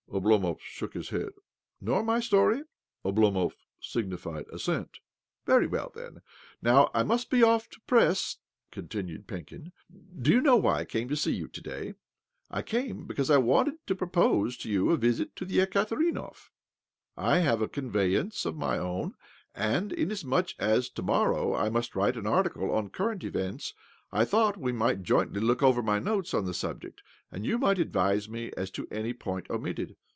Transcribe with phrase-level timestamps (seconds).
[0.13, 1.31] Oblomov shook his head."
[1.87, 2.63] Nor my story?"
[3.05, 4.99] Oblomov signified assent."
[5.47, 6.21] Very well, then.
[6.61, 8.35] Now I must be off to press,"
[8.71, 9.71] continued Penkin."
[10.21, 11.93] Do you know 42 OBLOMOV why I came to see you to day?
[12.51, 16.49] I .came because I wanted to propose to you a visit to the Ekaterinhov.
[17.15, 19.15] I have a conveyance of my own,
[19.55, 23.73] and, inasmuch as, to morrow, I must write an article on current events,
[24.13, 27.79] I thought we might jointly look over my notes on the subject, and you might
[27.79, 29.95] advise me as to any point omitted.